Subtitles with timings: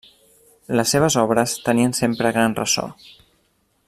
[0.79, 2.87] Les seves obres tenien sempre gran ressò.